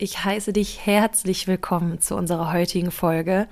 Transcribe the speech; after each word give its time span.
Ich 0.00 0.24
heiße 0.24 0.52
dich 0.52 0.86
herzlich 0.86 1.48
willkommen 1.48 2.00
zu 2.00 2.14
unserer 2.14 2.52
heutigen 2.52 2.92
Folge. 2.92 3.48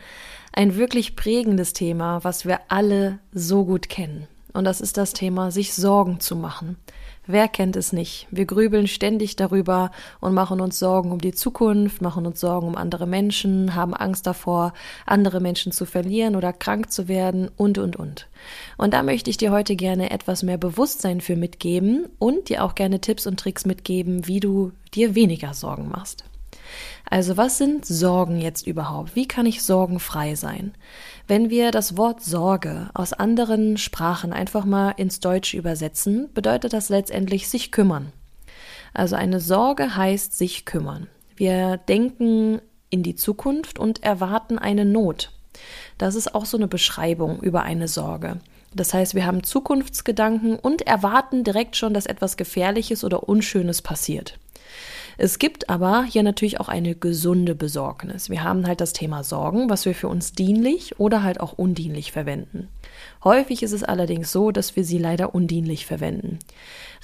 Ein 0.53 0.77
wirklich 0.77 1.17
prägendes 1.17 1.73
Thema, 1.73 2.23
was 2.23 2.47
wir 2.47 2.61
alle 2.69 3.19
so 3.33 3.65
gut 3.65 3.89
kennen. 3.89 4.29
Und 4.53 4.63
das 4.65 4.81
ist 4.81 4.97
das 4.97 5.13
Thema, 5.13 5.51
sich 5.51 5.75
Sorgen 5.75 6.21
zu 6.21 6.37
machen. 6.37 6.77
Wer 7.27 7.49
kennt 7.49 7.75
es 7.75 7.93
nicht? 7.93 8.29
Wir 8.31 8.47
grübeln 8.47 8.87
ständig 8.87 9.35
darüber 9.35 9.91
und 10.21 10.35
machen 10.35 10.61
uns 10.61 10.79
Sorgen 10.79 11.11
um 11.11 11.21
die 11.21 11.35
Zukunft, 11.35 12.01
machen 12.01 12.27
uns 12.27 12.39
Sorgen 12.39 12.69
um 12.69 12.77
andere 12.77 13.09
Menschen, 13.09 13.75
haben 13.75 13.93
Angst 13.93 14.25
davor, 14.29 14.73
andere 15.05 15.41
Menschen 15.41 15.73
zu 15.73 15.85
verlieren 15.85 16.37
oder 16.37 16.53
krank 16.53 16.93
zu 16.93 17.09
werden 17.09 17.51
und, 17.57 17.77
und, 17.77 17.97
und. 17.97 18.29
Und 18.77 18.95
da 18.95 19.03
möchte 19.03 19.31
ich 19.31 19.37
dir 19.37 19.51
heute 19.51 19.75
gerne 19.75 20.11
etwas 20.11 20.45
mehr 20.45 20.59
Bewusstsein 20.59 21.21
für 21.21 21.35
mitgeben 21.35 22.07
und 22.21 22.51
dir 22.51 22.63
auch 22.63 22.77
gerne 22.77 23.01
Tipps 23.01 23.27
und 23.27 23.41
Tricks 23.41 23.67
mitgeben, 23.67 24.29
wie 24.29 24.39
du 24.39 24.71
dir 24.95 25.17
weniger 25.17 25.53
Sorgen 25.53 25.89
machst. 25.89 26.23
Also 27.09 27.37
was 27.37 27.59
sind 27.59 27.87
Sorgen 27.87 28.41
jetzt 28.41 28.67
überhaupt? 28.67 29.15
Wie 29.15 29.29
kann 29.29 29.47
ich 29.47 29.63
sorgenfrei 29.63 30.35
sein? 30.35 30.75
Wenn 31.29 31.51
wir 31.51 31.71
das 31.71 31.97
Wort 31.97 32.23
Sorge 32.23 32.91
aus 32.95 33.13
anderen 33.13 33.77
Sprachen 33.77 34.33
einfach 34.33 34.65
mal 34.65 34.91
ins 34.91 35.21
Deutsche 35.21 35.57
übersetzen, 35.57 36.29
bedeutet 36.35 36.73
das 36.73 36.89
letztendlich 36.89 37.49
sich 37.49 37.71
kümmern. 37.71 38.13
Also 38.95 39.17
eine 39.17 39.41
Sorge 39.41 39.97
heißt 39.97 40.37
sich 40.37 40.65
kümmern. 40.65 41.07
Wir 41.37 41.77
denken 41.77 42.61
in 42.91 43.03
die 43.03 43.15
Zukunft 43.15 43.79
und 43.79 44.03
erwarten 44.03 44.59
eine 44.59 44.85
Not. 44.85 45.33
Das 45.99 46.15
ist 46.15 46.35
auch 46.35 46.45
so 46.45 46.57
eine 46.57 46.69
Beschreibung 46.69 47.41
über 47.41 47.63
eine 47.63 47.89
Sorge. 47.89 48.39
Das 48.75 48.93
heißt, 48.93 49.15
wir 49.15 49.25
haben 49.25 49.43
Zukunftsgedanken 49.43 50.59
und 50.59 50.83
erwarten 50.83 51.45
direkt 51.45 51.77
schon, 51.77 51.95
dass 51.95 52.07
etwas 52.07 52.37
Gefährliches 52.37 53.05
oder 53.05 53.29
Unschönes 53.29 53.81
passiert. 53.81 54.39
Es 55.19 55.39
gibt 55.39 55.71
aber 55.71 56.05
hier 56.05 56.23
natürlich 56.23 56.61
auch 56.61 56.69
eine 56.69 56.95
gesunde 56.95 57.55
Besorgnis. 57.55 58.29
Wir 58.29 58.45
haben 58.45 58.67
halt 58.67 58.81
das 58.81 58.93
Thema 58.93 59.25
Sorgen, 59.25 59.71
was 59.71 59.87
wir 59.87 59.95
für 59.95 60.09
uns 60.09 60.33
dienlich 60.33 61.01
oder 61.01 61.23
halt 61.23 61.41
auch 61.41 61.55
undienlich 61.55 62.13
verwenden. 62.13 62.69
Häufig 63.25 63.63
ist 63.63 63.73
es 63.73 63.83
allerdings 63.83 64.31
so, 64.31 64.51
dass 64.51 64.77
wir 64.77 64.85
sie 64.85 64.99
leider 64.99 65.35
undienlich 65.35 65.87
verwenden. 65.87 66.39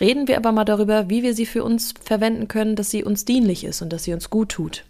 Reden 0.01 0.29
wir 0.29 0.37
aber 0.37 0.53
mal 0.53 0.65
darüber, 0.65 1.09
wie 1.09 1.23
wir 1.23 1.35
sie 1.35 1.47
für 1.47 1.65
uns 1.65 1.95
verwenden 2.05 2.49
können, 2.49 2.77
dass 2.77 2.91
sie 2.91 3.03
uns 3.03 3.25
dienlich 3.25 3.65
ist 3.65 3.83
und 3.83 3.93
dass 3.93 4.05
sie 4.05 4.13
uns 4.13 4.31
gut 4.31 4.51
tut. 4.51 4.85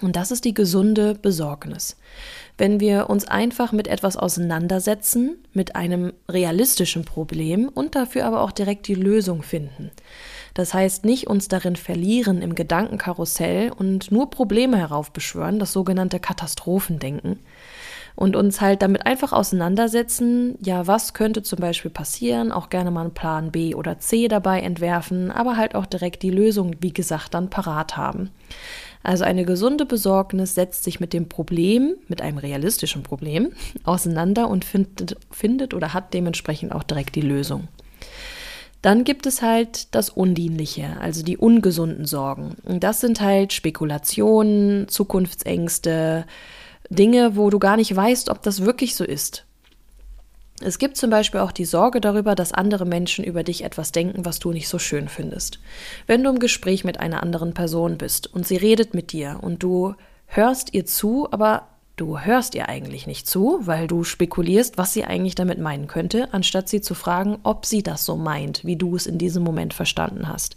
Und 0.00 0.16
das 0.16 0.32
ist 0.32 0.44
die 0.44 0.54
gesunde 0.54 1.14
Besorgnis. 1.14 1.96
Wenn 2.58 2.80
wir 2.80 3.08
uns 3.10 3.26
einfach 3.26 3.70
mit 3.70 3.86
etwas 3.86 4.16
auseinandersetzen, 4.16 5.36
mit 5.52 5.76
einem 5.76 6.12
realistischen 6.28 7.04
Problem 7.04 7.68
und 7.68 7.94
dafür 7.94 8.26
aber 8.26 8.42
auch 8.42 8.50
direkt 8.50 8.88
die 8.88 8.96
Lösung 8.96 9.42
finden. 9.42 9.92
Das 10.54 10.72
heißt, 10.72 11.04
nicht 11.04 11.26
uns 11.26 11.48
darin 11.48 11.76
verlieren 11.76 12.40
im 12.40 12.54
Gedankenkarussell 12.54 13.72
und 13.72 14.12
nur 14.12 14.30
Probleme 14.30 14.78
heraufbeschwören, 14.78 15.58
das 15.58 15.72
sogenannte 15.72 16.20
Katastrophendenken. 16.20 17.40
Und 18.16 18.36
uns 18.36 18.60
halt 18.60 18.80
damit 18.80 19.06
einfach 19.06 19.32
auseinandersetzen, 19.32 20.56
ja, 20.62 20.86
was 20.86 21.14
könnte 21.14 21.42
zum 21.42 21.58
Beispiel 21.58 21.90
passieren, 21.90 22.52
auch 22.52 22.70
gerne 22.70 22.92
mal 22.92 23.00
einen 23.00 23.14
Plan 23.14 23.50
B 23.50 23.74
oder 23.74 23.98
C 23.98 24.28
dabei 24.28 24.60
entwerfen, 24.60 25.32
aber 25.32 25.56
halt 25.56 25.74
auch 25.74 25.86
direkt 25.86 26.22
die 26.22 26.30
Lösung, 26.30 26.76
wie 26.80 26.92
gesagt, 26.92 27.34
dann 27.34 27.50
parat 27.50 27.96
haben. 27.96 28.30
Also 29.02 29.24
eine 29.24 29.44
gesunde 29.44 29.84
Besorgnis 29.84 30.54
setzt 30.54 30.84
sich 30.84 31.00
mit 31.00 31.12
dem 31.12 31.28
Problem, 31.28 31.96
mit 32.06 32.22
einem 32.22 32.38
realistischen 32.38 33.02
Problem, 33.02 33.52
auseinander 33.84 34.48
und 34.48 34.64
findet, 34.64 35.16
findet 35.32 35.74
oder 35.74 35.92
hat 35.92 36.14
dementsprechend 36.14 36.70
auch 36.70 36.84
direkt 36.84 37.16
die 37.16 37.20
Lösung. 37.20 37.66
Dann 38.84 39.04
gibt 39.04 39.24
es 39.24 39.40
halt 39.40 39.94
das 39.94 40.10
Undienliche, 40.10 40.98
also 41.00 41.22
die 41.22 41.38
ungesunden 41.38 42.04
Sorgen. 42.04 42.54
Und 42.64 42.84
das 42.84 43.00
sind 43.00 43.22
halt 43.22 43.54
Spekulationen, 43.54 44.88
Zukunftsängste, 44.88 46.26
Dinge, 46.90 47.34
wo 47.34 47.48
du 47.48 47.58
gar 47.58 47.78
nicht 47.78 47.96
weißt, 47.96 48.28
ob 48.28 48.42
das 48.42 48.66
wirklich 48.66 48.94
so 48.94 49.02
ist. 49.02 49.46
Es 50.60 50.78
gibt 50.78 50.98
zum 50.98 51.08
Beispiel 51.08 51.40
auch 51.40 51.50
die 51.50 51.64
Sorge 51.64 52.02
darüber, 52.02 52.34
dass 52.34 52.52
andere 52.52 52.84
Menschen 52.84 53.24
über 53.24 53.42
dich 53.42 53.64
etwas 53.64 53.90
denken, 53.90 54.26
was 54.26 54.38
du 54.38 54.52
nicht 54.52 54.68
so 54.68 54.78
schön 54.78 55.08
findest. 55.08 55.60
Wenn 56.06 56.22
du 56.22 56.28
im 56.28 56.38
Gespräch 56.38 56.84
mit 56.84 57.00
einer 57.00 57.22
anderen 57.22 57.54
Person 57.54 57.96
bist 57.96 58.34
und 58.34 58.46
sie 58.46 58.56
redet 58.56 58.92
mit 58.92 59.12
dir 59.12 59.38
und 59.40 59.62
du 59.62 59.94
hörst 60.26 60.74
ihr 60.74 60.84
zu, 60.84 61.26
aber 61.30 61.68
Du 61.96 62.18
hörst 62.18 62.56
ihr 62.56 62.68
eigentlich 62.68 63.06
nicht 63.06 63.28
zu, 63.28 63.60
weil 63.62 63.86
du 63.86 64.02
spekulierst, 64.02 64.78
was 64.78 64.92
sie 64.92 65.04
eigentlich 65.04 65.36
damit 65.36 65.60
meinen 65.60 65.86
könnte, 65.86 66.34
anstatt 66.34 66.68
sie 66.68 66.80
zu 66.80 66.92
fragen, 66.92 67.38
ob 67.44 67.66
sie 67.66 67.84
das 67.84 68.04
so 68.04 68.16
meint, 68.16 68.64
wie 68.64 68.74
du 68.74 68.96
es 68.96 69.06
in 69.06 69.16
diesem 69.16 69.44
Moment 69.44 69.74
verstanden 69.74 70.26
hast. 70.26 70.56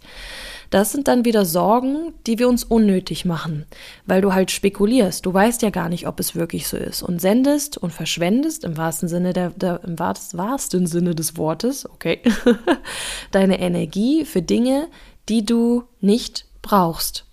Das 0.70 0.90
sind 0.90 1.06
dann 1.06 1.24
wieder 1.24 1.44
Sorgen, 1.44 2.12
die 2.26 2.40
wir 2.40 2.48
uns 2.48 2.64
unnötig 2.64 3.24
machen, 3.24 3.66
weil 4.04 4.20
du 4.20 4.34
halt 4.34 4.50
spekulierst. 4.50 5.24
Du 5.24 5.32
weißt 5.32 5.62
ja 5.62 5.70
gar 5.70 5.88
nicht, 5.88 6.08
ob 6.08 6.18
es 6.18 6.34
wirklich 6.34 6.66
so 6.66 6.76
ist 6.76 7.04
und 7.04 7.20
sendest 7.20 7.78
und 7.78 7.92
verschwendest 7.92 8.64
im 8.64 8.76
wahrsten 8.76 9.08
Sinne 9.08 9.32
der, 9.32 9.50
der 9.50 9.80
im 9.84 9.96
wahrsten 9.96 10.88
Sinne 10.88 11.14
des 11.14 11.36
Wortes, 11.36 11.88
okay, 11.88 12.20
deine 13.30 13.60
Energie 13.60 14.24
für 14.24 14.42
Dinge, 14.42 14.88
die 15.28 15.46
du 15.46 15.84
nicht 16.00 16.46
brauchst. 16.62 17.27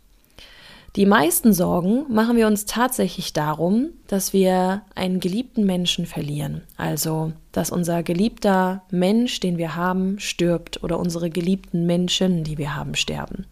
Die 0.96 1.06
meisten 1.06 1.52
Sorgen 1.52 2.06
machen 2.08 2.38
wir 2.38 2.48
uns 2.48 2.64
tatsächlich 2.64 3.34
darum, 3.34 3.90
dass 4.08 4.32
wir 4.32 4.84
einen 4.96 5.20
geliebten 5.20 5.66
Menschen 5.66 6.06
verlieren. 6.06 6.62
Also, 6.78 7.34
dass 7.52 7.70
unser 7.70 8.02
geliebter 8.02 8.84
Mensch, 8.92 9.42
den 9.42 9.58
wir 9.58 9.76
haben, 9.76 10.20
stirbt 10.20 10.84
oder 10.84 10.98
unsere 10.98 11.30
geliebten 11.30 11.86
Menschen, 11.86 12.46
die 12.46 12.58
wir 12.58 12.78
haben, 12.78 12.96
sterben. 12.96 13.46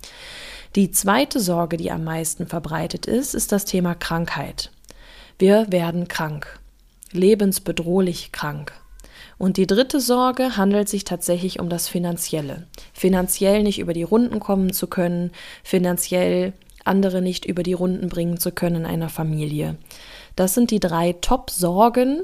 Die 0.77 0.91
zweite 0.91 1.41
Sorge, 1.41 1.75
die 1.75 1.91
am 1.91 2.05
meisten 2.05 2.47
verbreitet 2.47 3.07
ist, 3.07 3.35
ist 3.35 3.51
das 3.51 3.65
Thema 3.65 3.93
Krankheit. 3.93 4.71
Wir 5.37 5.69
werden 5.69 6.07
krank, 6.07 6.61
lebensbedrohlich 7.11 8.31
krank. 8.31 8.71
Und 9.37 9.57
die 9.57 9.67
dritte 9.67 9.99
Sorge 9.99 10.55
handelt 10.55 10.87
sich 10.87 11.03
tatsächlich 11.03 11.59
um 11.59 11.67
das 11.67 11.89
Finanzielle. 11.89 12.67
Finanziell 12.93 13.63
nicht 13.63 13.79
über 13.79 13.91
die 13.91 14.03
Runden 14.03 14.39
kommen 14.39 14.71
zu 14.71 14.87
können, 14.87 15.31
finanziell 15.63 16.53
andere 16.85 17.21
nicht 17.21 17.45
über 17.45 17.63
die 17.63 17.73
Runden 17.73 18.09
bringen 18.09 18.37
zu 18.37 18.51
können 18.51 18.77
in 18.77 18.85
einer 18.85 19.09
Familie. 19.09 19.77
Das 20.35 20.53
sind 20.53 20.71
die 20.71 20.79
drei 20.79 21.13
Top-Sorgen, 21.13 22.23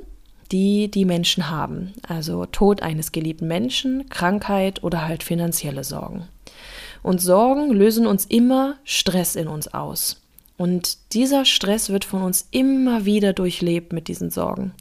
die 0.51 0.89
die 0.89 1.06
Menschen 1.06 1.50
haben. 1.50 1.94
Also 2.07 2.45
Tod 2.45 2.81
eines 2.81 3.11
geliebten 3.11 3.47
Menschen, 3.47 4.09
Krankheit 4.09 4.83
oder 4.83 5.07
halt 5.07 5.23
finanzielle 5.23 5.83
Sorgen. 5.83 6.27
Und 7.03 7.21
Sorgen 7.21 7.71
lösen 7.71 8.07
uns 8.07 8.25
immer 8.25 8.75
Stress 8.83 9.35
in 9.35 9.47
uns 9.47 9.73
aus. 9.73 10.21
Und 10.57 11.13
dieser 11.13 11.45
Stress 11.45 11.89
wird 11.89 12.03
von 12.03 12.21
uns 12.21 12.47
immer 12.51 13.05
wieder 13.05 13.31
durchlebt 13.31 13.94
mit 13.94 14.09
diesen 14.09 14.29
Sorgen. 14.29 14.73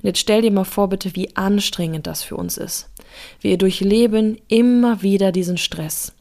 Und 0.00 0.04
jetzt 0.04 0.20
stell 0.20 0.42
dir 0.42 0.52
mal 0.52 0.64
vor, 0.64 0.88
bitte, 0.88 1.16
wie 1.16 1.34
anstrengend 1.34 2.06
das 2.06 2.22
für 2.22 2.36
uns 2.36 2.56
ist. 2.56 2.88
Wir 3.40 3.58
durchleben 3.58 4.38
immer 4.46 5.02
wieder 5.02 5.32
diesen 5.32 5.58
Stress. 5.58 6.12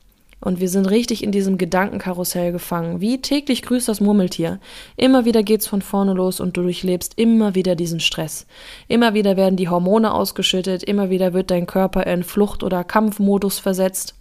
Und 0.44 0.60
wir 0.60 0.68
sind 0.68 0.88
richtig 0.88 1.24
in 1.24 1.32
diesem 1.32 1.58
Gedankenkarussell 1.58 2.52
gefangen. 2.52 3.00
Wie 3.00 3.22
täglich 3.22 3.62
grüßt 3.62 3.88
das 3.88 4.02
Murmeltier. 4.02 4.60
Immer 4.98 5.24
wieder 5.24 5.42
geht's 5.42 5.68
von 5.68 5.82
vorne 5.82 6.14
los 6.14 6.42
und 6.42 6.58
du 6.58 6.64
durchlebst 6.64 7.14
immer 7.16 7.56
wieder 7.56 7.76
diesen 7.76 8.02
Stress. 8.02 8.46
Immer 8.90 9.14
wieder 9.14 9.38
werden 9.38 9.56
die 9.56 9.70
Hormone 9.70 10.14
ausgeschüttet, 10.14 10.84
immer 10.84 11.10
wieder 11.10 11.34
wird 11.34 11.50
dein 11.50 11.66
Körper 11.66 12.06
in 12.06 12.24
Flucht- 12.24 12.64
oder 12.64 12.84
Kampfmodus 12.84 13.60
versetzt. 13.60 14.16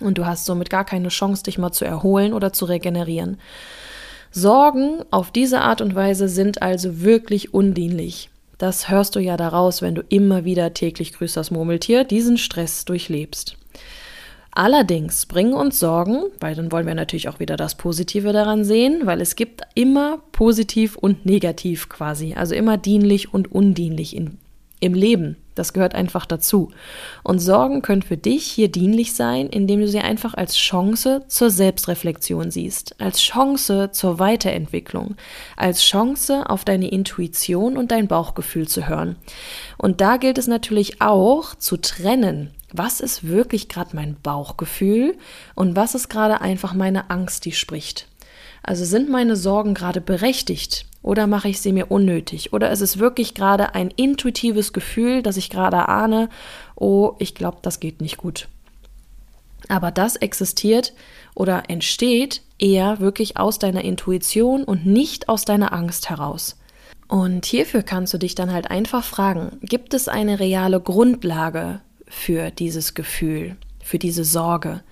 Und 0.00 0.18
du 0.18 0.26
hast 0.26 0.44
somit 0.44 0.68
gar 0.68 0.84
keine 0.84 1.08
Chance, 1.08 1.44
dich 1.44 1.56
mal 1.56 1.72
zu 1.72 1.86
erholen 1.86 2.34
oder 2.34 2.52
zu 2.52 2.66
regenerieren. 2.66 3.38
Sorgen 4.30 5.02
auf 5.10 5.30
diese 5.30 5.62
Art 5.62 5.80
und 5.80 5.94
Weise 5.94 6.28
sind 6.28 6.60
also 6.60 7.00
wirklich 7.00 7.54
undienlich. 7.54 8.28
Das 8.58 8.90
hörst 8.90 9.16
du 9.16 9.20
ja 9.20 9.36
daraus, 9.36 9.80
wenn 9.80 9.94
du 9.94 10.02
immer 10.08 10.44
wieder 10.44 10.74
täglich 10.74 11.14
grüßt 11.14 11.36
das 11.36 11.50
Murmeltier 11.50 12.04
diesen 12.04 12.36
Stress 12.36 12.84
durchlebst. 12.84 13.57
Allerdings 14.58 15.26
bringen 15.26 15.52
uns 15.52 15.78
Sorgen, 15.78 16.24
weil 16.40 16.56
dann 16.56 16.72
wollen 16.72 16.88
wir 16.88 16.96
natürlich 16.96 17.28
auch 17.28 17.38
wieder 17.38 17.56
das 17.56 17.76
Positive 17.76 18.32
daran 18.32 18.64
sehen, 18.64 19.02
weil 19.04 19.20
es 19.20 19.36
gibt 19.36 19.62
immer 19.76 20.18
positiv 20.32 20.96
und 20.96 21.24
negativ 21.24 21.88
quasi, 21.88 22.34
also 22.34 22.56
immer 22.56 22.76
dienlich 22.76 23.32
und 23.32 23.52
undienlich 23.52 24.16
in, 24.16 24.36
im 24.80 24.94
Leben. 24.94 25.36
Das 25.54 25.72
gehört 25.72 25.94
einfach 25.94 26.26
dazu. 26.26 26.72
Und 27.22 27.38
Sorgen 27.38 27.82
können 27.82 28.02
für 28.02 28.16
dich 28.16 28.46
hier 28.46 28.66
dienlich 28.66 29.14
sein, 29.14 29.46
indem 29.46 29.78
du 29.78 29.86
sie 29.86 30.00
einfach 30.00 30.34
als 30.34 30.56
Chance 30.56 31.22
zur 31.28 31.50
Selbstreflexion 31.50 32.50
siehst, 32.50 33.00
als 33.00 33.20
Chance 33.20 33.90
zur 33.92 34.18
Weiterentwicklung, 34.18 35.14
als 35.56 35.84
Chance 35.84 36.50
auf 36.50 36.64
deine 36.64 36.88
Intuition 36.88 37.76
und 37.76 37.92
dein 37.92 38.08
Bauchgefühl 38.08 38.66
zu 38.66 38.88
hören. 38.88 39.14
Und 39.76 40.00
da 40.00 40.16
gilt 40.16 40.36
es 40.36 40.48
natürlich 40.48 41.00
auch 41.00 41.54
zu 41.54 41.76
trennen. 41.76 42.50
Was 42.72 43.00
ist 43.00 43.26
wirklich 43.26 43.68
gerade 43.68 43.96
mein 43.96 44.16
Bauchgefühl 44.22 45.16
und 45.54 45.74
was 45.74 45.94
ist 45.94 46.08
gerade 46.08 46.40
einfach 46.40 46.74
meine 46.74 47.10
Angst, 47.10 47.44
die 47.44 47.52
spricht? 47.52 48.08
Also 48.62 48.84
sind 48.84 49.08
meine 49.08 49.36
Sorgen 49.36 49.72
gerade 49.72 50.00
berechtigt 50.00 50.86
oder 51.02 51.26
mache 51.26 51.48
ich 51.48 51.60
sie 51.60 51.72
mir 51.72 51.90
unnötig? 51.90 52.52
Oder 52.52 52.70
ist 52.70 52.82
es 52.82 52.98
wirklich 52.98 53.34
gerade 53.34 53.74
ein 53.74 53.90
intuitives 53.90 54.74
Gefühl, 54.74 55.22
dass 55.22 55.38
ich 55.38 55.48
gerade 55.48 55.88
ahne, 55.88 56.28
oh, 56.76 57.14
ich 57.18 57.34
glaube, 57.34 57.58
das 57.62 57.80
geht 57.80 58.02
nicht 58.02 58.18
gut. 58.18 58.48
Aber 59.68 59.90
das 59.90 60.16
existiert 60.16 60.92
oder 61.34 61.64
entsteht 61.68 62.42
eher 62.58 63.00
wirklich 63.00 63.38
aus 63.38 63.58
deiner 63.58 63.84
Intuition 63.84 64.64
und 64.64 64.84
nicht 64.84 65.28
aus 65.28 65.44
deiner 65.44 65.72
Angst 65.72 66.10
heraus. 66.10 66.58
Und 67.06 67.46
hierfür 67.46 67.82
kannst 67.82 68.12
du 68.12 68.18
dich 68.18 68.34
dann 68.34 68.52
halt 68.52 68.70
einfach 68.70 69.02
fragen, 69.02 69.58
gibt 69.62 69.94
es 69.94 70.08
eine 70.08 70.40
reale 70.40 70.80
Grundlage 70.80 71.80
für 72.08 72.50
dieses 72.50 72.94
Gefühl, 72.94 73.56
für 73.82 73.98
diese 73.98 74.24
Sorge? 74.24 74.82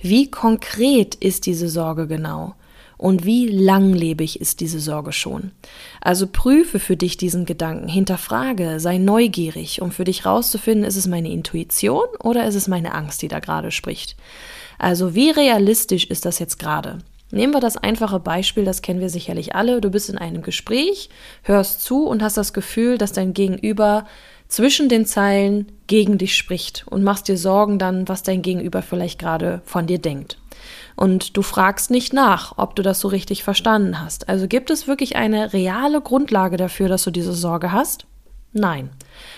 Wie 0.00 0.30
konkret 0.30 1.14
ist 1.16 1.46
diese 1.46 1.68
Sorge 1.68 2.06
genau? 2.06 2.54
und 2.98 3.24
wie 3.24 3.46
langlebig 3.46 4.40
ist 4.40 4.60
diese 4.60 4.80
Sorge 4.80 5.12
schon. 5.12 5.52
Also 6.00 6.26
prüfe 6.26 6.78
für 6.80 6.96
dich 6.96 7.16
diesen 7.16 7.46
Gedanken, 7.46 7.88
hinterfrage, 7.88 8.80
sei 8.80 8.98
neugierig, 8.98 9.80
um 9.80 9.92
für 9.92 10.04
dich 10.04 10.26
rauszufinden, 10.26 10.84
ist 10.84 10.96
es 10.96 11.06
meine 11.06 11.30
Intuition 11.30 12.06
oder 12.22 12.46
ist 12.46 12.56
es 12.56 12.68
meine 12.68 12.92
Angst, 12.92 13.22
die 13.22 13.28
da 13.28 13.38
gerade 13.38 13.70
spricht. 13.70 14.16
Also 14.78 15.14
wie 15.14 15.30
realistisch 15.30 16.06
ist 16.06 16.24
das 16.24 16.40
jetzt 16.40 16.58
gerade? 16.58 16.98
Nehmen 17.30 17.52
wir 17.52 17.60
das 17.60 17.76
einfache 17.76 18.20
Beispiel, 18.20 18.64
das 18.64 18.82
kennen 18.82 19.00
wir 19.00 19.10
sicherlich 19.10 19.54
alle. 19.54 19.80
Du 19.80 19.90
bist 19.90 20.08
in 20.08 20.18
einem 20.18 20.42
Gespräch, 20.42 21.10
hörst 21.42 21.82
zu 21.82 22.06
und 22.06 22.22
hast 22.22 22.36
das 22.36 22.52
Gefühl, 22.52 22.98
dass 22.98 23.12
dein 23.12 23.34
Gegenüber 23.34 24.06
zwischen 24.48 24.88
den 24.88 25.06
Zeilen 25.06 25.70
gegen 25.86 26.18
dich 26.18 26.36
spricht 26.36 26.84
und 26.88 27.04
machst 27.04 27.28
dir 27.28 27.36
Sorgen 27.36 27.78
dann, 27.78 28.08
was 28.08 28.22
dein 28.22 28.42
Gegenüber 28.42 28.82
vielleicht 28.82 29.18
gerade 29.18 29.62
von 29.64 29.86
dir 29.86 29.98
denkt 29.98 30.38
und 30.98 31.36
du 31.36 31.42
fragst 31.42 31.92
nicht 31.92 32.12
nach, 32.12 32.54
ob 32.56 32.74
du 32.74 32.82
das 32.82 32.98
so 32.98 33.06
richtig 33.06 33.44
verstanden 33.44 34.00
hast. 34.00 34.28
Also 34.28 34.48
gibt 34.48 34.68
es 34.68 34.88
wirklich 34.88 35.14
eine 35.14 35.52
reale 35.52 36.00
Grundlage 36.00 36.56
dafür, 36.56 36.88
dass 36.88 37.04
du 37.04 37.12
diese 37.12 37.34
Sorge 37.34 37.70
hast? 37.70 38.06
Nein, 38.52 38.90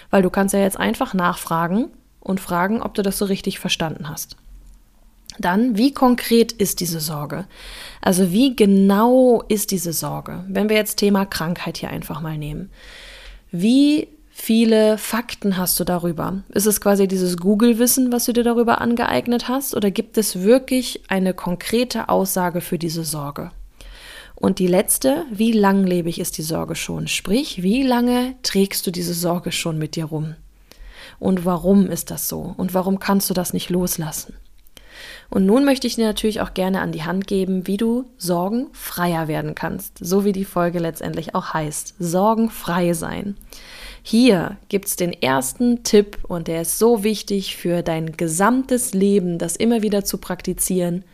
weil 0.08 0.22
du 0.22 0.30
kannst 0.30 0.54
ja 0.54 0.60
jetzt 0.60 0.78
einfach 0.78 1.12
nachfragen 1.12 1.88
und 2.20 2.40
fragen, 2.40 2.80
ob 2.80 2.94
du 2.94 3.02
das 3.02 3.18
so 3.18 3.26
richtig 3.26 3.58
verstanden 3.58 4.08
hast. 4.08 4.36
Dann, 5.38 5.76
wie 5.76 5.92
konkret 5.92 6.52
ist 6.52 6.80
diese 6.80 7.00
Sorge? 7.00 7.46
Also 8.00 8.32
wie 8.32 8.56
genau 8.56 9.42
ist 9.48 9.70
diese 9.70 9.92
Sorge? 9.92 10.44
Wenn 10.48 10.70
wir 10.70 10.76
jetzt 10.76 10.96
Thema 10.96 11.26
Krankheit 11.26 11.76
hier 11.76 11.90
einfach 11.90 12.22
mal 12.22 12.38
nehmen. 12.38 12.70
Wie 13.50 14.08
viele 14.40 14.98
Fakten 14.98 15.56
hast 15.56 15.78
du 15.78 15.84
darüber? 15.84 16.42
Ist 16.48 16.66
es 16.66 16.80
quasi 16.80 17.06
dieses 17.06 17.36
Google-Wissen, 17.36 18.12
was 18.12 18.24
du 18.24 18.32
dir 18.32 18.44
darüber 18.44 18.80
angeeignet 18.80 19.48
hast, 19.48 19.74
oder 19.74 19.90
gibt 19.90 20.18
es 20.18 20.42
wirklich 20.42 21.02
eine 21.08 21.34
konkrete 21.34 22.08
Aussage 22.08 22.60
für 22.60 22.78
diese 22.78 23.04
Sorge? 23.04 23.50
Und 24.34 24.58
die 24.58 24.66
letzte, 24.66 25.26
wie 25.30 25.52
langlebig 25.52 26.18
ist 26.18 26.38
die 26.38 26.42
Sorge 26.42 26.74
schon? 26.74 27.08
Sprich, 27.08 27.62
wie 27.62 27.82
lange 27.82 28.34
trägst 28.42 28.86
du 28.86 28.90
diese 28.90 29.14
Sorge 29.14 29.52
schon 29.52 29.78
mit 29.78 29.96
dir 29.96 30.06
rum? 30.06 30.34
Und 31.18 31.44
warum 31.44 31.90
ist 31.90 32.10
das 32.10 32.28
so? 32.28 32.54
Und 32.56 32.72
warum 32.72 32.98
kannst 32.98 33.28
du 33.28 33.34
das 33.34 33.52
nicht 33.52 33.68
loslassen? 33.68 34.34
Und 35.30 35.46
nun 35.46 35.64
möchte 35.64 35.86
ich 35.86 35.94
dir 35.94 36.06
natürlich 36.06 36.40
auch 36.40 36.54
gerne 36.54 36.80
an 36.80 36.90
die 36.90 37.04
Hand 37.04 37.28
geben, 37.28 37.68
wie 37.68 37.76
du 37.76 38.04
sorgenfreier 38.18 39.28
werden 39.28 39.54
kannst, 39.54 39.98
so 40.00 40.24
wie 40.24 40.32
die 40.32 40.44
Folge 40.44 40.80
letztendlich 40.80 41.36
auch 41.36 41.54
heißt. 41.54 41.94
Sorgenfrei 42.00 42.92
sein. 42.94 43.36
Hier 44.02 44.56
gibt 44.68 44.86
es 44.86 44.96
den 44.96 45.12
ersten 45.12 45.84
Tipp 45.84 46.18
und 46.26 46.48
der 46.48 46.62
ist 46.62 46.78
so 46.78 47.04
wichtig 47.04 47.56
für 47.56 47.82
dein 47.82 48.16
gesamtes 48.16 48.92
Leben, 48.92 49.38
das 49.38 49.56
immer 49.56 49.82
wieder 49.82 50.04
zu 50.04 50.18
praktizieren 50.18 51.04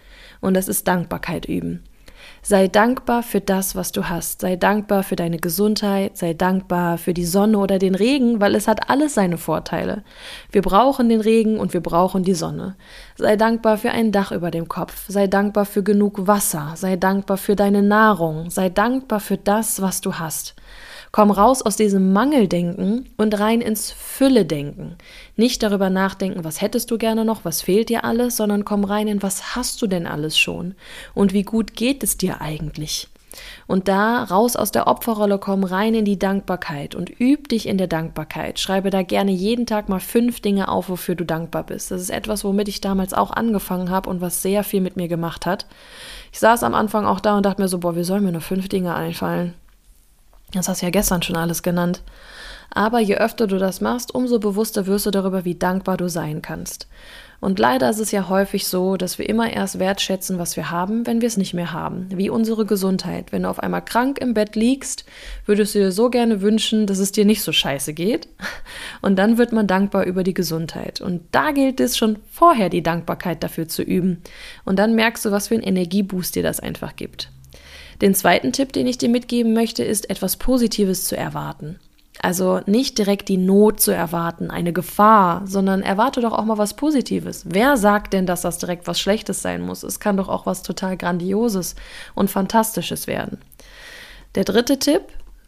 und 0.40 0.54
das 0.54 0.68
ist 0.68 0.88
Dankbarkeit 0.88 1.46
üben. 1.46 1.82
Sei 2.48 2.68
dankbar 2.68 3.24
für 3.24 3.40
das, 3.40 3.74
was 3.74 3.90
du 3.90 4.08
hast. 4.08 4.42
Sei 4.42 4.54
dankbar 4.54 5.02
für 5.02 5.16
deine 5.16 5.38
Gesundheit. 5.38 6.16
Sei 6.16 6.32
dankbar 6.32 6.96
für 6.96 7.12
die 7.12 7.24
Sonne 7.24 7.58
oder 7.58 7.80
den 7.80 7.96
Regen, 7.96 8.40
weil 8.40 8.54
es 8.54 8.68
hat 8.68 8.88
alles 8.88 9.14
seine 9.14 9.36
Vorteile. 9.36 10.04
Wir 10.52 10.62
brauchen 10.62 11.08
den 11.08 11.20
Regen 11.20 11.58
und 11.58 11.74
wir 11.74 11.80
brauchen 11.80 12.22
die 12.22 12.34
Sonne. 12.34 12.76
Sei 13.16 13.34
dankbar 13.34 13.78
für 13.78 13.90
ein 13.90 14.12
Dach 14.12 14.30
über 14.30 14.52
dem 14.52 14.68
Kopf. 14.68 15.06
Sei 15.08 15.26
dankbar 15.26 15.64
für 15.64 15.82
genug 15.82 16.28
Wasser. 16.28 16.74
Sei 16.76 16.94
dankbar 16.94 17.36
für 17.36 17.56
deine 17.56 17.82
Nahrung. 17.82 18.48
Sei 18.48 18.68
dankbar 18.68 19.18
für 19.18 19.38
das, 19.38 19.82
was 19.82 20.00
du 20.00 20.14
hast. 20.14 20.54
Komm 21.16 21.30
raus 21.30 21.62
aus 21.62 21.76
diesem 21.76 22.12
Mangeldenken 22.12 23.08
und 23.16 23.40
rein 23.40 23.62
ins 23.62 23.90
Fülle-Denken. 23.90 24.96
Nicht 25.34 25.62
darüber 25.62 25.88
nachdenken, 25.88 26.44
was 26.44 26.60
hättest 26.60 26.90
du 26.90 26.98
gerne 26.98 27.24
noch, 27.24 27.46
was 27.46 27.62
fehlt 27.62 27.88
dir 27.88 28.04
alles, 28.04 28.36
sondern 28.36 28.66
komm 28.66 28.84
rein 28.84 29.08
in, 29.08 29.22
was 29.22 29.56
hast 29.56 29.80
du 29.80 29.86
denn 29.86 30.06
alles 30.06 30.36
schon 30.36 30.74
und 31.14 31.32
wie 31.32 31.42
gut 31.42 31.74
geht 31.74 32.02
es 32.02 32.18
dir 32.18 32.42
eigentlich. 32.42 33.08
Und 33.66 33.88
da 33.88 34.24
raus 34.24 34.56
aus 34.56 34.72
der 34.72 34.88
Opferrolle 34.88 35.38
komm 35.38 35.64
rein 35.64 35.94
in 35.94 36.04
die 36.04 36.18
Dankbarkeit 36.18 36.94
und 36.94 37.18
üb 37.18 37.48
dich 37.48 37.66
in 37.66 37.78
der 37.78 37.86
Dankbarkeit. 37.86 38.60
Schreibe 38.60 38.90
da 38.90 39.00
gerne 39.00 39.30
jeden 39.30 39.64
Tag 39.64 39.88
mal 39.88 40.00
fünf 40.00 40.40
Dinge 40.40 40.68
auf, 40.68 40.90
wofür 40.90 41.14
du 41.14 41.24
dankbar 41.24 41.64
bist. 41.64 41.90
Das 41.90 42.02
ist 42.02 42.10
etwas, 42.10 42.44
womit 42.44 42.68
ich 42.68 42.82
damals 42.82 43.14
auch 43.14 43.30
angefangen 43.30 43.88
habe 43.88 44.10
und 44.10 44.20
was 44.20 44.42
sehr 44.42 44.64
viel 44.64 44.82
mit 44.82 44.98
mir 44.98 45.08
gemacht 45.08 45.46
hat. 45.46 45.64
Ich 46.30 46.40
saß 46.40 46.62
am 46.62 46.74
Anfang 46.74 47.06
auch 47.06 47.20
da 47.20 47.38
und 47.38 47.46
dachte 47.46 47.62
mir 47.62 47.68
so, 47.68 47.78
boah, 47.78 47.96
wie 47.96 48.04
sollen 48.04 48.22
mir 48.22 48.32
nur 48.32 48.42
fünf 48.42 48.68
Dinge 48.68 48.94
einfallen? 48.94 49.54
Das 50.52 50.68
hast 50.68 50.82
du 50.82 50.86
ja 50.86 50.90
gestern 50.90 51.22
schon 51.22 51.36
alles 51.36 51.62
genannt. 51.62 52.02
Aber 52.70 53.00
je 53.00 53.16
öfter 53.16 53.46
du 53.46 53.58
das 53.58 53.80
machst, 53.80 54.14
umso 54.14 54.38
bewusster 54.38 54.86
wirst 54.86 55.06
du 55.06 55.10
darüber, 55.10 55.44
wie 55.44 55.54
dankbar 55.54 55.96
du 55.96 56.08
sein 56.08 56.42
kannst. 56.42 56.88
Und 57.40 57.58
leider 57.58 57.90
ist 57.90 57.98
es 57.98 58.12
ja 58.12 58.28
häufig 58.28 58.66
so, 58.66 58.96
dass 58.96 59.18
wir 59.18 59.28
immer 59.28 59.52
erst 59.52 59.78
wertschätzen, 59.78 60.38
was 60.38 60.56
wir 60.56 60.70
haben, 60.70 61.06
wenn 61.06 61.20
wir 61.20 61.28
es 61.28 61.36
nicht 61.36 61.52
mehr 61.52 61.72
haben. 61.72 62.08
Wie 62.10 62.30
unsere 62.30 62.64
Gesundheit. 62.64 63.30
Wenn 63.30 63.42
du 63.42 63.50
auf 63.50 63.60
einmal 63.60 63.84
krank 63.84 64.18
im 64.18 64.32
Bett 64.32 64.56
liegst, 64.56 65.04
würdest 65.44 65.74
du 65.74 65.80
dir 65.80 65.92
so 65.92 66.08
gerne 66.08 66.40
wünschen, 66.40 66.86
dass 66.86 66.98
es 66.98 67.12
dir 67.12 67.24
nicht 67.24 67.42
so 67.42 67.52
scheiße 67.52 67.92
geht. 67.92 68.28
Und 69.02 69.16
dann 69.16 69.38
wird 69.38 69.52
man 69.52 69.66
dankbar 69.66 70.04
über 70.04 70.24
die 70.24 70.34
Gesundheit. 70.34 71.00
Und 71.00 71.22
da 71.32 71.50
gilt 71.50 71.78
es 71.80 71.96
schon 71.96 72.18
vorher, 72.30 72.70
die 72.70 72.82
Dankbarkeit 72.82 73.42
dafür 73.42 73.68
zu 73.68 73.82
üben. 73.82 74.22
Und 74.64 74.78
dann 74.78 74.94
merkst 74.94 75.24
du, 75.24 75.30
was 75.30 75.48
für 75.48 75.54
einen 75.54 75.62
Energieboost 75.62 76.34
dir 76.34 76.42
das 76.42 76.60
einfach 76.60 76.96
gibt. 76.96 77.30
Den 78.00 78.14
zweiten 78.14 78.52
Tipp, 78.52 78.72
den 78.72 78.86
ich 78.86 78.98
dir 78.98 79.08
mitgeben 79.08 79.52
möchte, 79.52 79.82
ist 79.84 80.10
etwas 80.10 80.36
Positives 80.36 81.04
zu 81.04 81.16
erwarten. 81.16 81.78
Also 82.20 82.60
nicht 82.66 82.98
direkt 82.98 83.28
die 83.28 83.36
Not 83.36 83.80
zu 83.80 83.90
erwarten, 83.90 84.50
eine 84.50 84.72
Gefahr, 84.72 85.42
sondern 85.46 85.82
erwarte 85.82 86.20
doch 86.20 86.32
auch 86.32 86.44
mal 86.44 86.58
was 86.58 86.74
Positives. 86.74 87.44
Wer 87.46 87.76
sagt 87.76 88.12
denn, 88.12 88.26
dass 88.26 88.42
das 88.42 88.58
direkt 88.58 88.86
was 88.86 88.98
Schlechtes 88.98 89.42
sein 89.42 89.60
muss? 89.60 89.82
Es 89.82 90.00
kann 90.00 90.16
doch 90.16 90.28
auch 90.28 90.46
was 90.46 90.62
total 90.62 90.96
Grandioses 90.96 91.74
und 92.14 92.30
Fantastisches 92.30 93.06
werden. 93.06 93.38
Der 94.34 94.44
dritte 94.44 94.78
Tipp, 94.78 95.02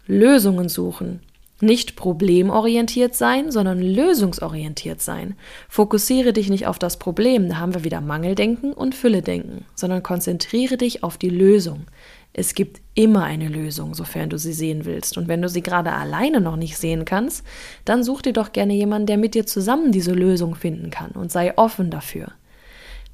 Lösungen 0.06 0.68
suchen. 0.68 1.20
Nicht 1.60 1.96
problemorientiert 1.96 3.16
sein, 3.16 3.50
sondern 3.50 3.80
lösungsorientiert 3.82 5.02
sein. 5.02 5.34
Fokussiere 5.68 6.32
dich 6.32 6.50
nicht 6.50 6.68
auf 6.68 6.78
das 6.78 6.98
Problem, 6.98 7.48
da 7.48 7.56
haben 7.56 7.74
wir 7.74 7.82
wieder 7.82 8.00
Mangeldenken 8.00 8.72
und 8.72 8.94
Fülledenken, 8.94 9.64
sondern 9.74 10.04
konzentriere 10.04 10.76
dich 10.76 11.02
auf 11.02 11.18
die 11.18 11.30
Lösung. 11.30 11.86
Es 12.32 12.54
gibt 12.54 12.80
immer 12.94 13.24
eine 13.24 13.48
Lösung, 13.48 13.94
sofern 13.94 14.30
du 14.30 14.38
sie 14.38 14.52
sehen 14.52 14.84
willst. 14.84 15.16
Und 15.18 15.28
wenn 15.28 15.42
du 15.42 15.48
sie 15.48 15.62
gerade 15.62 15.92
alleine 15.92 16.40
noch 16.40 16.56
nicht 16.56 16.76
sehen 16.76 17.04
kannst, 17.04 17.44
dann 17.84 18.04
such 18.04 18.22
dir 18.22 18.32
doch 18.32 18.52
gerne 18.52 18.74
jemanden, 18.74 19.06
der 19.06 19.16
mit 19.16 19.34
dir 19.34 19.46
zusammen 19.46 19.92
diese 19.92 20.12
Lösung 20.12 20.54
finden 20.54 20.90
kann 20.90 21.12
und 21.12 21.32
sei 21.32 21.56
offen 21.56 21.90
dafür. 21.90 22.32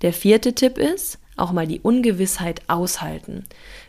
Der 0.03 0.13
vierte 0.13 0.55
Tipp 0.55 0.79
ist, 0.79 1.19
auch 1.37 1.53
mal 1.53 1.67
die 1.67 1.81
Ungewissheit 1.81 2.63
aushalten. 2.69 3.45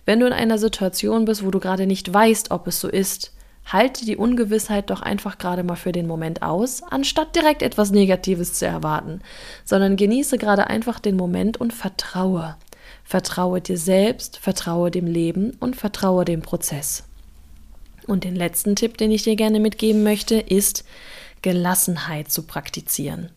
Wenn 0.05 0.19
du 0.19 0.27
in 0.27 0.33
einer 0.33 0.57
Situation 0.57 1.25
bist, 1.25 1.45
wo 1.45 1.51
du 1.51 1.59
gerade 1.59 1.85
nicht 1.85 2.11
weißt, 2.11 2.51
ob 2.51 2.67
es 2.67 2.79
so 2.79 2.87
ist, 2.87 3.33
halte 3.65 4.05
die 4.05 4.17
Ungewissheit 4.17 4.89
doch 4.89 5.01
einfach 5.01 5.37
gerade 5.37 5.63
mal 5.63 5.75
für 5.75 5.91
den 5.91 6.07
Moment 6.07 6.43
aus, 6.43 6.83
anstatt 6.83 7.35
direkt 7.35 7.61
etwas 7.63 7.91
Negatives 7.91 8.53
zu 8.53 8.65
erwarten, 8.65 9.21
sondern 9.63 9.95
genieße 9.95 10.37
gerade 10.37 10.67
einfach 10.67 10.99
den 10.99 11.15
Moment 11.15 11.57
und 11.57 11.73
vertraue. 11.73 12.57
Vertraue 13.05 13.61
dir 13.61 13.77
selbst, 13.77 14.37
vertraue 14.37 14.89
dem 14.89 15.05
Leben 15.05 15.51
und 15.59 15.75
vertraue 15.75 16.25
dem 16.25 16.41
Prozess. 16.41 17.03
Und 18.07 18.23
den 18.23 18.35
letzten 18.35 18.75
Tipp, 18.75 18.97
den 18.97 19.11
ich 19.11 19.23
dir 19.23 19.35
gerne 19.35 19.59
mitgeben 19.59 20.03
möchte, 20.03 20.35
ist 20.35 20.83
Gelassenheit 21.43 22.31
zu 22.31 22.43
praktizieren. 22.43 23.29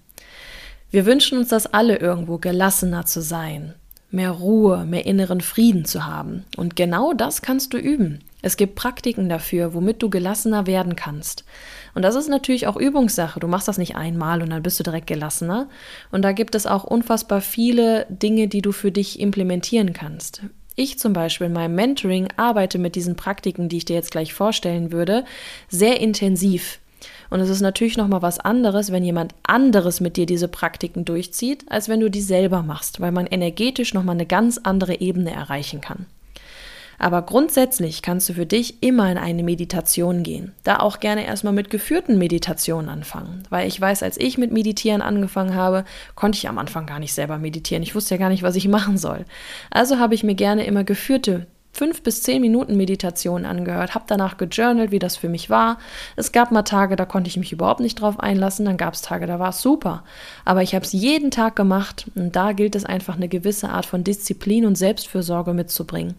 Wir 0.90 1.04
wünschen 1.04 1.38
uns 1.38 1.48
das 1.48 1.66
alle 1.66 1.98
irgendwo, 1.98 2.38
gelassener 2.38 3.04
zu 3.04 3.20
sein, 3.20 3.74
mehr 4.10 4.30
Ruhe, 4.30 4.86
mehr 4.86 5.04
inneren 5.04 5.42
Frieden 5.42 5.84
zu 5.84 6.06
haben. 6.06 6.44
Und 6.56 6.74
genau 6.74 7.12
das 7.12 7.42
kannst 7.42 7.74
du 7.74 7.78
üben. 7.78 8.24
Es 8.40 8.56
gibt 8.56 8.76
Praktiken 8.76 9.28
dafür, 9.28 9.74
womit 9.74 10.02
du 10.02 10.10
gelassener 10.10 10.66
werden 10.66 10.94
kannst. 10.94 11.44
Und 11.94 12.02
das 12.02 12.14
ist 12.14 12.28
natürlich 12.28 12.68
auch 12.68 12.76
Übungssache. 12.76 13.40
Du 13.40 13.48
machst 13.48 13.66
das 13.66 13.78
nicht 13.78 13.96
einmal 13.96 14.42
und 14.42 14.50
dann 14.50 14.62
bist 14.62 14.78
du 14.78 14.84
direkt 14.84 15.08
gelassener. 15.08 15.68
Und 16.12 16.22
da 16.22 16.32
gibt 16.32 16.54
es 16.54 16.66
auch 16.66 16.84
unfassbar 16.84 17.40
viele 17.40 18.06
Dinge, 18.08 18.46
die 18.46 18.62
du 18.62 18.70
für 18.70 18.92
dich 18.92 19.18
implementieren 19.18 19.92
kannst. 19.92 20.42
Ich 20.76 21.00
zum 21.00 21.12
Beispiel 21.12 21.48
in 21.48 21.52
meinem 21.52 21.74
Mentoring 21.74 22.28
arbeite 22.36 22.78
mit 22.78 22.94
diesen 22.94 23.16
Praktiken, 23.16 23.68
die 23.68 23.78
ich 23.78 23.84
dir 23.84 23.96
jetzt 23.96 24.12
gleich 24.12 24.32
vorstellen 24.32 24.92
würde, 24.92 25.24
sehr 25.68 26.00
intensiv. 26.00 26.78
Und 27.30 27.40
es 27.40 27.48
ist 27.48 27.60
natürlich 27.60 27.96
noch 27.96 28.06
mal 28.06 28.22
was 28.22 28.38
anderes, 28.38 28.92
wenn 28.92 29.04
jemand 29.04 29.34
anderes 29.42 30.00
mit 30.00 30.16
dir 30.16 30.26
diese 30.26 30.46
Praktiken 30.46 31.04
durchzieht, 31.04 31.64
als 31.68 31.88
wenn 31.88 31.98
du 31.98 32.08
die 32.08 32.22
selber 32.22 32.62
machst, 32.62 33.00
weil 33.00 33.10
man 33.10 33.26
energetisch 33.26 33.92
noch 33.92 34.04
mal 34.04 34.12
eine 34.12 34.26
ganz 34.26 34.58
andere 34.58 35.00
Ebene 35.00 35.32
erreichen 35.32 35.80
kann. 35.80 36.06
Aber 36.98 37.22
grundsätzlich 37.22 38.02
kannst 38.02 38.28
du 38.28 38.34
für 38.34 38.46
dich 38.46 38.82
immer 38.82 39.10
in 39.10 39.18
eine 39.18 39.42
Meditation 39.42 40.22
gehen. 40.22 40.52
Da 40.64 40.80
auch 40.80 41.00
gerne 41.00 41.24
erstmal 41.24 41.52
mit 41.52 41.70
geführten 41.70 42.18
Meditationen 42.18 42.88
anfangen. 42.88 43.44
Weil 43.50 43.68
ich 43.68 43.80
weiß, 43.80 44.02
als 44.02 44.18
ich 44.18 44.36
mit 44.36 44.52
Meditieren 44.52 45.00
angefangen 45.00 45.54
habe, 45.54 45.84
konnte 46.14 46.36
ich 46.36 46.48
am 46.48 46.58
Anfang 46.58 46.86
gar 46.86 46.98
nicht 46.98 47.14
selber 47.14 47.38
meditieren. 47.38 47.82
Ich 47.82 47.94
wusste 47.94 48.14
ja 48.14 48.18
gar 48.18 48.30
nicht, 48.30 48.42
was 48.42 48.56
ich 48.56 48.68
machen 48.68 48.98
soll. 48.98 49.24
Also 49.70 49.98
habe 49.98 50.14
ich 50.14 50.24
mir 50.24 50.34
gerne 50.34 50.64
immer 50.64 50.84
geführte 50.84 51.46
fünf 51.78 52.02
bis 52.02 52.22
zehn 52.22 52.40
Minuten 52.40 52.76
Meditation 52.76 53.44
angehört, 53.44 53.94
habe 53.94 54.04
danach 54.08 54.36
gejournalt, 54.36 54.90
wie 54.90 54.98
das 54.98 55.16
für 55.16 55.28
mich 55.28 55.48
war. 55.48 55.78
Es 56.16 56.32
gab 56.32 56.50
mal 56.50 56.62
Tage, 56.62 56.96
da 56.96 57.04
konnte 57.04 57.28
ich 57.28 57.36
mich 57.36 57.52
überhaupt 57.52 57.80
nicht 57.80 58.00
drauf 58.00 58.18
einlassen, 58.18 58.66
dann 58.66 58.76
gab 58.76 58.94
es 58.94 59.02
Tage, 59.02 59.26
da 59.26 59.38
war 59.38 59.50
es 59.50 59.62
super. 59.62 60.02
Aber 60.44 60.62
ich 60.62 60.74
habe 60.74 60.84
es 60.84 60.92
jeden 60.92 61.30
Tag 61.30 61.54
gemacht 61.54 62.06
und 62.16 62.34
da 62.34 62.52
gilt 62.52 62.74
es 62.74 62.84
einfach 62.84 63.16
eine 63.16 63.28
gewisse 63.28 63.68
Art 63.68 63.86
von 63.86 64.02
Disziplin 64.02 64.66
und 64.66 64.76
Selbstfürsorge 64.76 65.54
mitzubringen. 65.54 66.16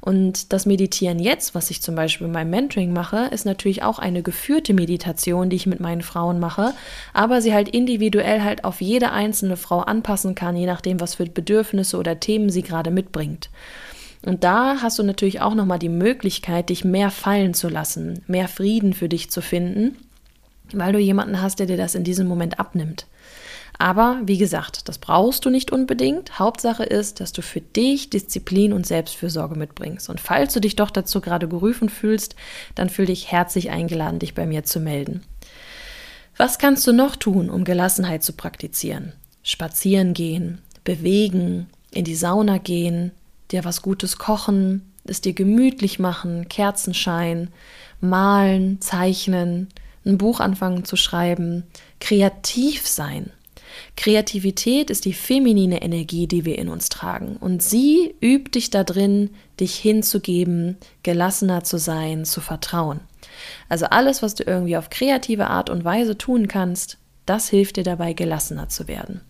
Und 0.00 0.52
das 0.52 0.66
Meditieren 0.66 1.18
jetzt, 1.18 1.54
was 1.54 1.70
ich 1.70 1.80
zum 1.80 1.94
Beispiel 1.94 2.26
in 2.26 2.32
meinem 2.32 2.50
Mentoring 2.50 2.92
mache, 2.92 3.28
ist 3.30 3.46
natürlich 3.46 3.82
auch 3.82 3.98
eine 3.98 4.22
geführte 4.22 4.74
Meditation, 4.74 5.48
die 5.48 5.56
ich 5.56 5.66
mit 5.66 5.80
meinen 5.80 6.02
Frauen 6.02 6.40
mache, 6.40 6.74
aber 7.12 7.40
sie 7.40 7.54
halt 7.54 7.68
individuell 7.68 8.42
halt 8.42 8.64
auf 8.64 8.80
jede 8.80 9.12
einzelne 9.12 9.56
Frau 9.56 9.80
anpassen 9.80 10.34
kann, 10.34 10.56
je 10.56 10.66
nachdem, 10.66 11.00
was 11.00 11.14
für 11.14 11.24
Bedürfnisse 11.24 11.96
oder 11.96 12.20
Themen 12.20 12.50
sie 12.50 12.62
gerade 12.62 12.90
mitbringt. 12.90 13.50
Und 14.24 14.44
da 14.44 14.78
hast 14.80 14.98
du 14.98 15.02
natürlich 15.02 15.40
auch 15.40 15.54
nochmal 15.54 15.78
die 15.78 15.88
Möglichkeit, 15.88 16.70
dich 16.70 16.84
mehr 16.84 17.10
fallen 17.10 17.54
zu 17.54 17.68
lassen, 17.68 18.22
mehr 18.26 18.48
Frieden 18.48 18.94
für 18.94 19.08
dich 19.08 19.30
zu 19.30 19.42
finden, 19.42 19.96
weil 20.72 20.92
du 20.92 20.98
jemanden 20.98 21.42
hast, 21.42 21.58
der 21.58 21.66
dir 21.66 21.76
das 21.76 21.94
in 21.94 22.04
diesem 22.04 22.26
Moment 22.26 22.58
abnimmt. 22.58 23.06
Aber 23.78 24.20
wie 24.24 24.38
gesagt, 24.38 24.88
das 24.88 24.98
brauchst 24.98 25.44
du 25.44 25.50
nicht 25.50 25.72
unbedingt. 25.72 26.38
Hauptsache 26.38 26.84
ist, 26.84 27.20
dass 27.20 27.32
du 27.32 27.42
für 27.42 27.60
dich 27.60 28.08
Disziplin 28.08 28.72
und 28.72 28.86
Selbstfürsorge 28.86 29.56
mitbringst. 29.56 30.08
Und 30.08 30.20
falls 30.20 30.54
du 30.54 30.60
dich 30.60 30.76
doch 30.76 30.90
dazu 30.90 31.20
gerade 31.20 31.48
gerufen 31.48 31.88
fühlst, 31.88 32.36
dann 32.76 32.88
fühl 32.88 33.06
dich 33.06 33.32
herzlich 33.32 33.70
eingeladen, 33.70 34.20
dich 34.20 34.34
bei 34.34 34.46
mir 34.46 34.64
zu 34.64 34.78
melden. 34.78 35.24
Was 36.36 36.58
kannst 36.58 36.86
du 36.86 36.92
noch 36.92 37.16
tun, 37.16 37.50
um 37.50 37.64
Gelassenheit 37.64 38.22
zu 38.22 38.32
praktizieren? 38.32 39.12
Spazieren 39.42 40.14
gehen, 40.14 40.58
bewegen, 40.84 41.68
in 41.90 42.04
die 42.04 42.16
Sauna 42.16 42.58
gehen, 42.58 43.12
dir 43.50 43.64
was 43.64 43.82
Gutes 43.82 44.18
kochen, 44.18 44.92
es 45.04 45.20
dir 45.20 45.32
gemütlich 45.32 45.98
machen, 45.98 46.48
Kerzenschein, 46.48 47.50
malen, 48.00 48.80
zeichnen, 48.80 49.68
ein 50.04 50.18
Buch 50.18 50.40
anfangen 50.40 50.84
zu 50.84 50.96
schreiben, 50.96 51.64
kreativ 52.00 52.86
sein. 52.86 53.30
Kreativität 53.96 54.90
ist 54.90 55.04
die 55.04 55.12
feminine 55.12 55.82
Energie, 55.82 56.26
die 56.26 56.44
wir 56.44 56.58
in 56.58 56.68
uns 56.68 56.88
tragen. 56.88 57.36
Und 57.36 57.62
sie 57.62 58.14
übt 58.20 58.52
dich 58.54 58.70
da 58.70 58.84
drin, 58.84 59.30
dich 59.60 59.76
hinzugeben, 59.76 60.76
gelassener 61.02 61.64
zu 61.64 61.78
sein, 61.78 62.24
zu 62.24 62.40
vertrauen. 62.40 63.00
Also 63.68 63.86
alles, 63.86 64.22
was 64.22 64.34
du 64.34 64.44
irgendwie 64.44 64.76
auf 64.76 64.90
kreative 64.90 65.48
Art 65.48 65.70
und 65.70 65.84
Weise 65.84 66.18
tun 66.18 66.48
kannst, 66.48 66.98
das 67.26 67.48
hilft 67.48 67.76
dir 67.76 67.84
dabei, 67.84 68.12
gelassener 68.12 68.68
zu 68.68 68.88
werden. 68.88 69.20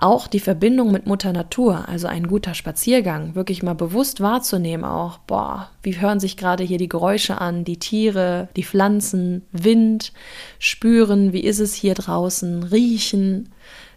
Auch 0.00 0.28
die 0.28 0.38
Verbindung 0.38 0.92
mit 0.92 1.06
Mutter 1.06 1.32
Natur, 1.32 1.88
also 1.88 2.06
ein 2.06 2.28
guter 2.28 2.54
Spaziergang, 2.54 3.34
wirklich 3.34 3.64
mal 3.64 3.74
bewusst 3.74 4.20
wahrzunehmen, 4.20 4.84
auch, 4.84 5.18
boah, 5.18 5.70
wie 5.82 6.00
hören 6.00 6.20
sich 6.20 6.36
gerade 6.36 6.62
hier 6.62 6.78
die 6.78 6.88
Geräusche 6.88 7.40
an, 7.40 7.64
die 7.64 7.80
Tiere, 7.80 8.48
die 8.54 8.62
Pflanzen, 8.62 9.42
Wind, 9.50 10.12
spüren, 10.60 11.32
wie 11.32 11.40
ist 11.40 11.58
es 11.58 11.74
hier 11.74 11.94
draußen, 11.94 12.62
riechen, 12.62 13.48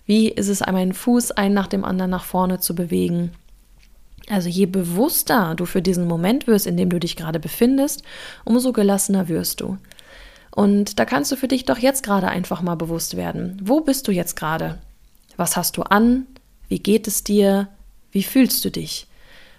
wie 0.07 0.29
ist 0.29 0.47
es, 0.47 0.63
einen 0.63 0.93
Fuß 0.93 1.33
ein 1.33 1.53
nach 1.53 1.67
dem 1.67 1.85
anderen 1.85 2.09
nach 2.09 2.23
vorne 2.23 2.59
zu 2.59 2.73
bewegen. 2.73 3.33
Also 4.27 4.49
je 4.49 4.65
bewusster 4.65 5.53
du 5.53 5.67
für 5.67 5.83
diesen 5.83 6.07
Moment 6.07 6.47
wirst, 6.47 6.65
in 6.65 6.77
dem 6.77 6.89
du 6.89 6.99
dich 6.99 7.15
gerade 7.15 7.39
befindest, 7.39 8.01
umso 8.43 8.73
gelassener 8.73 9.27
wirst 9.27 9.61
du. 9.61 9.77
Und 10.49 10.97
da 10.97 11.05
kannst 11.05 11.31
du 11.31 11.35
für 11.35 11.47
dich 11.47 11.65
doch 11.65 11.77
jetzt 11.77 12.01
gerade 12.01 12.27
einfach 12.27 12.63
mal 12.63 12.75
bewusst 12.75 13.17
werden. 13.17 13.61
Wo 13.63 13.81
bist 13.81 14.07
du 14.07 14.11
jetzt 14.11 14.35
gerade? 14.35 14.79
Was 15.41 15.57
hast 15.57 15.75
du 15.75 15.81
an? 15.81 16.27
Wie 16.67 16.77
geht 16.77 17.07
es 17.07 17.23
dir? 17.23 17.69
Wie 18.11 18.21
fühlst 18.21 18.63
du 18.63 18.69
dich? 18.69 19.07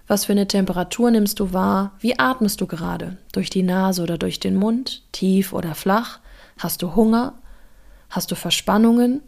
Was 0.06 0.26
für 0.26 0.30
eine 0.30 0.46
Temperatur 0.46 1.10
nimmst 1.10 1.40
du 1.40 1.52
wahr? 1.52 1.90
Wie 1.98 2.20
atmest 2.20 2.60
du 2.60 2.68
gerade? 2.68 3.16
Durch 3.32 3.50
die 3.50 3.64
Nase 3.64 4.04
oder 4.04 4.16
durch 4.16 4.38
den 4.38 4.54
Mund? 4.54 5.02
Tief 5.10 5.52
oder 5.52 5.74
flach? 5.74 6.20
Hast 6.56 6.82
du 6.82 6.94
Hunger? 6.94 7.34
Hast 8.10 8.30
du 8.30 8.36
Verspannungen? 8.36 9.22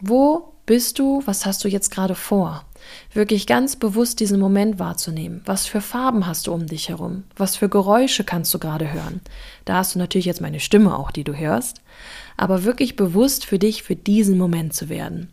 Wo 0.00 0.54
bist 0.66 0.98
du? 0.98 1.22
Was 1.26 1.46
hast 1.46 1.62
du 1.62 1.68
jetzt 1.68 1.92
gerade 1.92 2.16
vor? 2.16 2.64
Wirklich 3.12 3.46
ganz 3.46 3.76
bewusst 3.76 4.18
diesen 4.18 4.40
Moment 4.40 4.80
wahrzunehmen. 4.80 5.40
Was 5.44 5.66
für 5.66 5.80
Farben 5.80 6.26
hast 6.26 6.48
du 6.48 6.52
um 6.52 6.66
dich 6.66 6.88
herum? 6.88 7.22
Was 7.36 7.54
für 7.54 7.68
Geräusche 7.68 8.24
kannst 8.24 8.52
du 8.52 8.58
gerade 8.58 8.92
hören? 8.92 9.20
Da 9.66 9.76
hast 9.76 9.94
du 9.94 10.00
natürlich 10.00 10.26
jetzt 10.26 10.40
meine 10.40 10.58
Stimme 10.58 10.98
auch, 10.98 11.12
die 11.12 11.22
du 11.22 11.36
hörst. 11.36 11.80
Aber 12.36 12.64
wirklich 12.64 12.96
bewusst 12.96 13.46
für 13.46 13.60
dich, 13.60 13.84
für 13.84 13.94
diesen 13.94 14.36
Moment 14.36 14.74
zu 14.74 14.88
werden. 14.88 15.30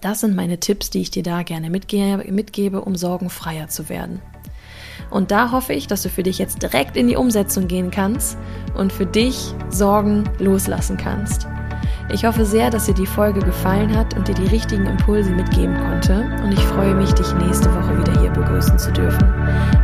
Das 0.00 0.20
sind 0.20 0.34
meine 0.34 0.58
Tipps, 0.58 0.90
die 0.90 1.02
ich 1.02 1.10
dir 1.10 1.22
da 1.22 1.42
gerne 1.42 1.70
mitgebe, 1.70 2.24
mitgebe, 2.30 2.80
um 2.80 2.96
sorgenfreier 2.96 3.68
zu 3.68 3.88
werden. 3.88 4.20
Und 5.10 5.30
da 5.30 5.50
hoffe 5.50 5.72
ich, 5.72 5.86
dass 5.86 6.02
du 6.02 6.08
für 6.08 6.22
dich 6.22 6.38
jetzt 6.38 6.62
direkt 6.62 6.96
in 6.96 7.08
die 7.08 7.16
Umsetzung 7.16 7.68
gehen 7.68 7.90
kannst 7.90 8.38
und 8.76 8.92
für 8.92 9.06
dich 9.06 9.54
Sorgen 9.68 10.24
loslassen 10.38 10.96
kannst. 10.96 11.46
Ich 12.12 12.24
hoffe 12.24 12.44
sehr, 12.44 12.70
dass 12.70 12.86
dir 12.86 12.94
die 12.94 13.06
Folge 13.06 13.40
gefallen 13.40 13.96
hat 13.96 14.16
und 14.16 14.26
dir 14.26 14.34
die 14.34 14.46
richtigen 14.46 14.86
Impulse 14.86 15.30
mitgeben 15.30 15.76
konnte. 15.76 16.28
Und 16.42 16.52
ich 16.52 16.60
freue 16.60 16.94
mich, 16.94 17.12
dich 17.12 17.32
nächste 17.34 17.72
Woche 17.74 17.98
wieder 17.98 18.20
hier 18.20 18.30
begrüßen 18.30 18.78
zu 18.78 18.92
dürfen. 18.92 19.32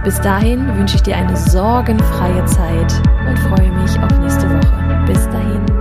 Bis 0.03 0.21
dahin 0.21 0.67
wünsche 0.77 0.97
ich 0.97 1.03
dir 1.03 1.17
eine 1.17 1.37
sorgenfreie 1.37 2.45
Zeit 2.47 2.93
und 3.29 3.39
freue 3.39 3.71
mich 3.81 3.99
auf 4.01 4.19
nächste 4.19 4.49
Woche. 4.51 5.05
Bis 5.07 5.25
dahin. 5.31 5.76